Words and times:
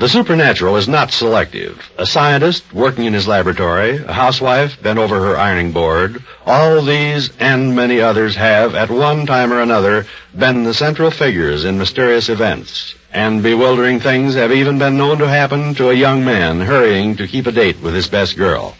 The 0.00 0.08
supernatural 0.08 0.78
is 0.78 0.88
not 0.88 1.12
selective. 1.12 1.78
A 1.98 2.06
scientist 2.06 2.64
working 2.72 3.04
in 3.04 3.12
his 3.12 3.28
laboratory, 3.28 3.98
a 3.98 4.14
housewife 4.14 4.82
bent 4.82 4.98
over 4.98 5.20
her 5.20 5.36
ironing 5.36 5.72
board, 5.72 6.24
all 6.46 6.80
these 6.80 7.30
and 7.38 7.76
many 7.76 8.00
others 8.00 8.34
have, 8.34 8.74
at 8.74 8.88
one 8.88 9.26
time 9.26 9.52
or 9.52 9.60
another, 9.60 10.06
been 10.34 10.64
the 10.64 10.72
central 10.72 11.10
figures 11.10 11.66
in 11.66 11.76
mysterious 11.76 12.30
events. 12.30 12.94
And 13.12 13.42
bewildering 13.42 14.00
things 14.00 14.36
have 14.36 14.52
even 14.52 14.78
been 14.78 14.96
known 14.96 15.18
to 15.18 15.28
happen 15.28 15.74
to 15.74 15.90
a 15.90 15.94
young 15.94 16.24
man 16.24 16.62
hurrying 16.62 17.18
to 17.18 17.28
keep 17.28 17.46
a 17.46 17.52
date 17.52 17.82
with 17.82 17.92
his 17.92 18.08
best 18.08 18.38
girl. 18.38 18.74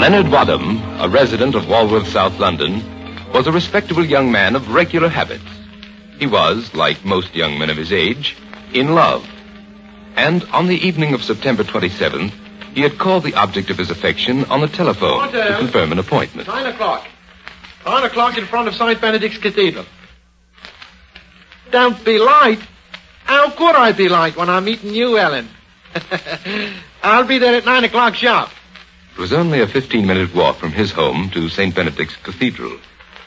Leonard 0.00 0.28
Wadham, 0.32 0.80
a 1.02 1.08
resident 1.10 1.54
of 1.54 1.68
Walworth, 1.68 2.08
South 2.08 2.38
London, 2.38 2.82
was 3.34 3.46
a 3.46 3.52
respectable 3.52 4.06
young 4.06 4.32
man 4.32 4.56
of 4.56 4.72
regular 4.72 5.10
habits. 5.10 5.59
He 6.20 6.26
was, 6.26 6.74
like 6.74 7.02
most 7.02 7.34
young 7.34 7.58
men 7.58 7.70
of 7.70 7.78
his 7.78 7.92
age, 7.92 8.36
in 8.74 8.94
love. 8.94 9.26
And 10.16 10.44
on 10.52 10.66
the 10.66 10.76
evening 10.76 11.14
of 11.14 11.24
September 11.24 11.64
27th, 11.64 12.30
he 12.74 12.82
had 12.82 12.98
called 12.98 13.24
the 13.24 13.34
object 13.34 13.70
of 13.70 13.78
his 13.78 13.90
affection 13.90 14.44
on 14.44 14.60
the 14.60 14.68
telephone 14.68 15.32
to 15.32 15.56
confirm 15.58 15.92
an 15.92 15.98
appointment. 15.98 16.46
Nine 16.46 16.66
o'clock. 16.66 17.08
Nine 17.86 18.04
o'clock 18.04 18.36
in 18.36 18.44
front 18.44 18.68
of 18.68 18.74
St. 18.74 19.00
Benedict's 19.00 19.38
Cathedral. 19.38 19.86
Don't 21.70 22.04
be 22.04 22.18
late. 22.18 22.60
How 23.24 23.50
could 23.50 23.74
I 23.74 23.92
be 23.92 24.10
late 24.10 24.36
when 24.36 24.50
I'm 24.50 24.66
meeting 24.66 24.92
you, 24.92 25.16
Ellen? 25.16 25.48
I'll 27.02 27.26
be 27.26 27.38
there 27.38 27.54
at 27.54 27.64
nine 27.64 27.84
o'clock 27.84 28.14
sharp. 28.14 28.50
It 29.14 29.18
was 29.18 29.32
only 29.32 29.60
a 29.62 29.66
15-minute 29.66 30.34
walk 30.34 30.56
from 30.58 30.72
his 30.72 30.92
home 30.92 31.30
to 31.30 31.48
St. 31.48 31.74
Benedict's 31.74 32.16
Cathedral. 32.16 32.78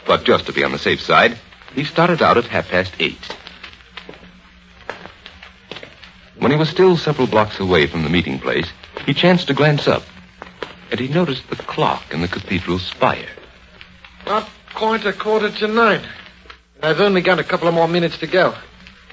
But 0.05 0.25
just 0.25 0.45
to 0.45 0.53
be 0.53 0.63
on 0.63 0.71
the 0.71 0.77
safe 0.77 1.01
side, 1.01 1.39
he 1.75 1.83
started 1.83 2.21
out 2.21 2.37
at 2.37 2.45
half 2.45 2.69
past 2.69 2.93
eight. 2.99 3.35
When 6.37 6.51
he 6.51 6.57
was 6.57 6.69
still 6.69 6.97
several 6.97 7.27
blocks 7.27 7.59
away 7.59 7.87
from 7.87 8.03
the 8.03 8.09
meeting 8.09 8.39
place, 8.39 8.67
he 9.05 9.13
chanced 9.13 9.47
to 9.47 9.53
glance 9.53 9.87
up, 9.87 10.03
and 10.91 10.99
he 10.99 11.07
noticed 11.07 11.49
the 11.49 11.55
clock 11.55 12.13
in 12.13 12.21
the 12.21 12.27
cathedral 12.27 12.79
spire. 12.79 13.29
Not 14.25 14.49
quite 14.73 15.05
a 15.05 15.13
quarter 15.13 15.49
to 15.51 15.67
nine. 15.67 16.01
I've 16.81 16.99
only 16.99 17.21
got 17.21 17.39
a 17.39 17.43
couple 17.43 17.67
of 17.67 17.73
more 17.73 17.87
minutes 17.87 18.17
to 18.19 18.27
go. 18.27 18.55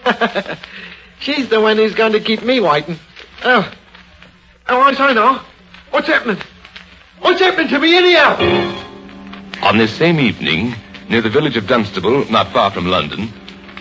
She's 1.20 1.48
the 1.48 1.60
one 1.60 1.76
who's 1.76 1.94
going 1.94 2.12
to 2.12 2.20
keep 2.20 2.42
me 2.42 2.60
waiting. 2.60 2.98
Oh. 3.44 3.72
Oh, 4.68 4.80
I 4.82 5.12
now. 5.12 5.44
What's 5.90 6.08
happening? 6.08 6.42
What's 7.20 7.40
happening 7.40 7.68
to 7.68 7.78
me 7.78 7.96
anyhow? 7.96 8.36
On 9.62 9.76
this 9.76 9.94
same 9.94 10.18
evening, 10.18 10.74
near 11.10 11.20
the 11.20 11.28
village 11.28 11.56
of 11.56 11.66
Dunstable, 11.66 12.30
not 12.30 12.52
far 12.52 12.70
from 12.70 12.86
London, 12.86 13.32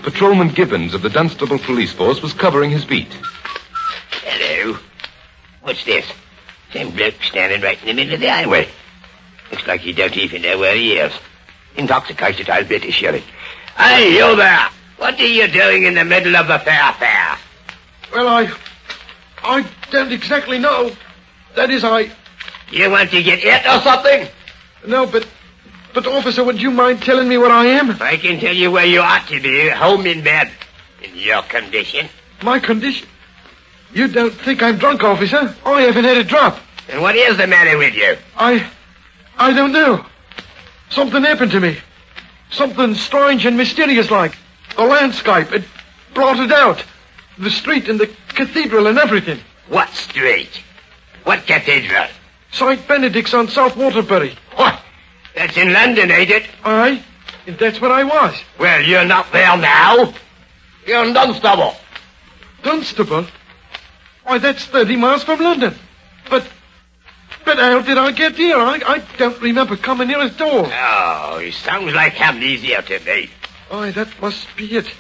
Patrolman 0.02 0.50
Gibbons 0.50 0.96
of 0.96 1.04
the 1.04 1.10
Dunstable 1.12 1.60
Police 1.60 1.94
Force 1.94 2.24
was 2.24 2.34
covering 2.34 2.72
his 2.72 2.84
beat. 2.84 3.14
Hello. 4.24 4.80
What's 5.62 5.86
this? 5.86 6.06
Same 6.74 6.90
bloke 6.90 7.22
standing 7.22 7.62
right 7.62 7.80
in 7.82 7.88
the 7.88 7.94
middle 7.94 8.16
of 8.16 8.20
the 8.20 8.28
highway. 8.28 8.68
Looks 9.52 9.68
like 9.68 9.82
he 9.82 9.94
don't 9.94 10.18
even 10.18 10.42
know 10.42 10.58
where 10.58 10.76
he 10.76 10.94
is. 10.94 11.14
Intoxicated, 11.78 12.50
I'll 12.50 12.66
bet 12.66 12.84
assure 12.84 13.14
it. 13.14 13.24
Hey, 13.78 14.14
you 14.14 14.36
there! 14.36 14.70
What 14.98 15.20
are 15.20 15.28
you 15.28 15.48
doing 15.48 15.84
in 15.84 15.94
the 15.94 16.06
middle 16.06 16.36
of 16.36 16.48
the 16.48 16.58
fair 16.58 16.94
fair? 16.94 17.38
Well, 18.12 18.28
I... 18.28 18.52
I 19.44 19.66
don't 19.92 20.12
exactly 20.12 20.58
know. 20.58 20.92
That 21.56 21.70
is, 21.70 21.84
I... 21.84 22.12
You 22.72 22.90
want 22.90 23.12
to 23.12 23.22
get 23.22 23.40
it 23.44 23.66
or 23.68 23.82
something? 23.82 24.28
No, 24.88 25.06
but... 25.06 25.28
But, 25.94 26.06
officer, 26.06 26.44
would 26.44 26.62
you 26.62 26.72
mind 26.72 27.02
telling 27.02 27.28
me 27.28 27.38
where 27.38 27.52
I 27.52 27.66
am? 27.66 27.92
I 28.02 28.18
can 28.18 28.40
tell 28.40 28.54
you 28.54 28.72
where 28.72 28.86
you 28.86 29.02
ought 29.02 29.28
to 29.28 29.42
be, 29.42 29.70
home 29.70 30.06
in 30.06 30.24
bed. 30.24 30.52
In 31.04 31.16
your 31.16 31.42
condition. 31.42 32.08
My 32.44 32.60
condition? 32.60 33.08
You 33.94 34.08
don't 34.08 34.34
think 34.34 34.62
I'm 34.62 34.78
drunk, 34.78 35.04
officer? 35.04 35.56
I 35.66 35.82
haven't 35.82 36.04
had 36.04 36.18
a 36.18 36.24
drop. 36.24 36.60
And 36.90 37.02
what 37.02 37.16
is 37.16 37.38
the 37.38 37.48
matter 37.48 37.78
with 37.78 37.96
you? 37.96 38.18
I... 38.36 38.70
I 39.38 39.54
don't 39.54 39.72
know. 39.72 40.06
Something 40.90 41.24
happened 41.24 41.52
to 41.52 41.60
me. 41.60 41.78
Something 42.52 42.96
strange 42.96 43.46
and 43.46 43.58
mysterious 43.58 44.12
like. 44.12 44.36
The 44.76 44.84
landscape, 44.84 45.52
it 45.52 45.64
blotted 46.14 46.52
out. 46.52 46.84
The 47.38 47.50
street 47.50 47.90
and 47.90 48.00
the 48.00 48.08
cathedral 48.30 48.88
and 48.88 48.98
everything. 48.98 49.40
What 49.70 49.90
street? 49.90 50.50
What 51.24 51.46
cathedral? 51.46 52.08
St. 52.52 52.88
Benedict's 52.88 53.34
on 53.34 53.48
South 53.48 53.78
Waterbury. 53.78 54.36
That's 55.40 55.56
in 55.56 55.72
London, 55.72 56.12
ain't 56.12 56.32
it? 56.32 56.44
Aye. 56.66 57.02
And 57.48 57.58
that's 57.58 57.80
what 57.80 57.92
I 57.92 58.04
was. 58.04 58.36
Well, 58.60 58.82
you're 58.82 59.06
not 59.06 59.32
there 59.32 59.56
now. 59.56 60.14
You're 60.86 61.06
in 61.06 61.14
Dunstable. 61.14 61.76
Dunstable? 62.62 63.26
Why, 64.26 64.40
that's 64.40 64.66
30 64.66 64.98
miles 64.98 65.24
from 65.24 65.40
London. 65.40 65.76
But... 66.30 66.46
But 67.46 67.58
how 67.58 67.82
did 67.82 67.98
I 67.98 68.12
get 68.12 68.36
here? 68.36 68.58
I, 68.58 68.82
I 68.86 69.04
don't 69.18 69.42
remember 69.42 69.78
coming 69.78 70.10
here 70.10 70.20
at 70.20 70.42
all. 70.42 70.68
Oh, 70.70 71.38
it 71.42 71.54
sounds 71.54 71.94
like 71.94 72.20
amnesia 72.20 72.82
to 72.82 73.00
me. 73.00 73.30
Aye, 73.72 73.92
that 73.92 74.22
must 74.22 74.46
be 74.58 74.76
it. 74.76 74.94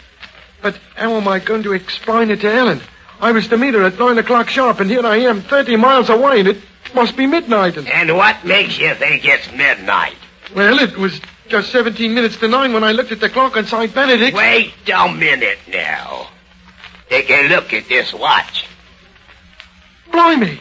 But 0.62 0.80
how 0.96 1.16
am 1.16 1.28
I 1.28 1.40
going 1.40 1.64
to 1.64 1.74
explain 1.74 2.32
it 2.32 2.40
to 2.42 2.50
Ellen? 2.50 2.80
I 3.20 3.34
was 3.34 3.50
to 3.50 3.58
meet 3.58 3.74
her 3.74 3.84
at 3.84 4.00
nine 4.00 4.18
o'clock 4.18 4.48
sharp, 4.48 4.80
and 4.80 4.90
here 4.90 5.06
I 5.06 5.18
am, 5.18 5.42
30 5.42 5.76
miles 5.76 6.10
away, 6.10 6.40
and 6.40 6.48
it 6.48 6.62
must 6.96 7.18
be 7.18 7.28
midnight. 7.28 7.76
And... 7.76 7.90
And 7.90 8.16
what 8.16 8.46
makes 8.46 8.80
you 8.80 8.96
think 8.96 9.26
it's 9.26 9.52
midnight? 9.52 10.16
Well, 10.56 10.80
it 10.80 10.98
was 10.98 11.20
just 11.48 11.72
17 11.72 12.14
minutes 12.14 12.38
to 12.38 12.48
nine 12.48 12.74
when 12.74 12.84
I 12.84 12.92
looked 12.92 13.12
at 13.12 13.20
the 13.20 13.30
clock 13.30 13.58
on 13.58 13.66
St. 13.66 13.94
Benedict. 13.94 14.36
Wait 14.36 14.74
a 14.92 15.12
minute 15.12 15.60
now. 15.72 16.28
Take 17.10 17.30
a 17.30 17.48
look 17.48 17.74
at 17.74 17.88
this 17.88 18.14
watch. 18.14 18.66
Blimey. 20.12 20.60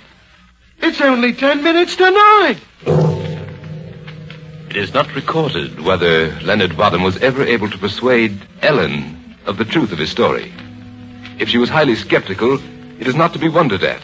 It's 0.81 1.01
only 1.01 1.33
10 1.33 1.63
minutes 1.63 1.97
to 1.97 2.11
nine. 2.11 2.57
It 4.71 4.77
is 4.77 4.93
not 4.93 5.15
recorded 5.15 5.81
whether 5.81 6.39
Leonard 6.41 6.75
Wadham 6.75 7.03
was 7.03 7.17
ever 7.19 7.43
able 7.43 7.71
to 7.71 7.79
persuade 7.79 8.41
Ellen 8.63 9.37
of 9.47 9.57
the 9.57 9.65
truth 9.65 9.93
of 9.93 9.99
his 9.99 10.11
story. 10.11 10.53
If 11.39 11.49
she 11.49 11.59
was 11.59 11.71
highly 11.71 11.95
skeptical, 11.97 12.59
it 13.01 13.07
is 13.07 13.15
not 13.15 13.33
to 13.33 13.39
be 13.39 13.49
wondered 13.49 13.83
at, 13.83 14.03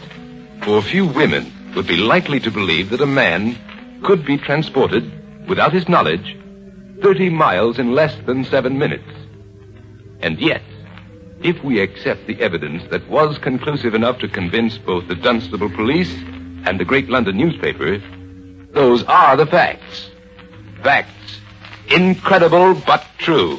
for 0.63 0.81
few 0.81 1.05
women 1.05 1.51
would 1.75 1.85
be 1.85 1.97
likely 1.97 2.39
to 2.39 2.51
believe 2.51 2.89
that 2.89 3.01
a 3.01 3.05
man 3.05 3.57
could 4.03 4.25
be 4.25 4.37
transported, 4.37 5.11
without 5.47 5.73
his 5.73 5.87
knowledge, 5.87 6.37
30 7.01 7.29
miles 7.29 7.79
in 7.79 7.93
less 7.93 8.15
than 8.25 8.43
seven 8.43 8.77
minutes. 8.77 9.11
And 10.21 10.39
yet, 10.39 10.61
if 11.41 11.63
we 11.63 11.79
accept 11.79 12.27
the 12.27 12.39
evidence 12.41 12.83
that 12.89 13.07
was 13.09 13.37
conclusive 13.37 13.93
enough 13.93 14.19
to 14.19 14.27
convince 14.27 14.77
both 14.77 15.07
the 15.07 15.15
Dunstable 15.15 15.69
police 15.69 16.13
and 16.65 16.79
the 16.79 16.85
great 16.85 17.09
London 17.09 17.37
newspaper, 17.37 18.01
those 18.71 19.03
are 19.03 19.35
the 19.35 19.45
facts. 19.45 20.09
Facts. 20.83 21.39
Incredible 21.89 22.73
but 22.85 23.05
true. 23.17 23.57